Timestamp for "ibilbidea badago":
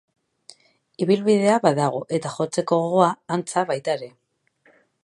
1.05-2.01